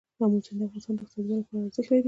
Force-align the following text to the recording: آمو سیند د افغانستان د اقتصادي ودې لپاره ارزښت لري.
آمو 0.23 0.39
سیند 0.45 0.59
د 0.59 0.61
افغانستان 0.67 0.93
د 0.95 0.99
اقتصادي 1.01 1.23
ودې 1.31 1.37
لپاره 1.43 1.67
ارزښت 1.67 1.87
لري. 1.89 1.99